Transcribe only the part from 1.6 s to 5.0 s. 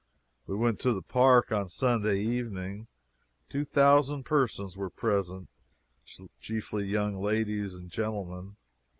Sunday evening. Two thousand persons were